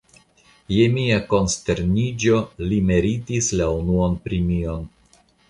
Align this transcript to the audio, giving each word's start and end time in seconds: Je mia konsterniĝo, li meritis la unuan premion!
Je 0.75 0.85
mia 0.93 1.19
konsterniĝo, 1.33 2.39
li 2.73 2.81
meritis 2.89 3.51
la 3.61 3.69
unuan 3.77 4.19
premion! 4.27 4.91